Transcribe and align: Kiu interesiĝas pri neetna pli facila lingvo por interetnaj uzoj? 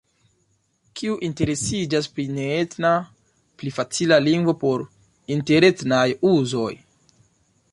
Kiu 0.99 1.17
interesiĝas 1.27 2.07
pri 2.15 2.25
neetna 2.37 2.93
pli 3.59 3.73
facila 3.75 4.19
lingvo 4.29 4.57
por 4.65 4.87
interetnaj 5.37 6.05
uzoj? 6.33 6.73